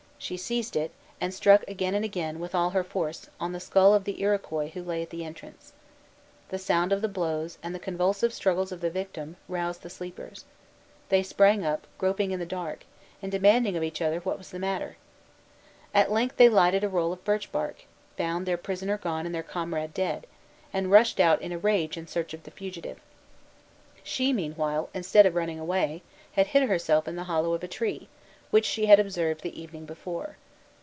[0.23, 3.95] She seized it, and struck again and again, with all her force, on the skull
[3.95, 5.73] of the Iroquois who lay at the entrance.
[6.49, 10.45] The sound of the blows, and the convulsive struggles of the victim, roused the sleepers.
[11.09, 12.85] They sprang up, groping in the dark,
[13.19, 14.95] and demanding of each other what was the matter.
[15.91, 19.41] At length they lighted a roll of birch bark, found their prisoner gone and their
[19.41, 20.27] comrade dead,
[20.71, 22.99] and rushed out in a rage in search of the fugitive.
[24.03, 28.07] She, meanwhile, instead of running away, had hid herself in the hollow of a tree,
[28.51, 30.35] which she had observed the evening before.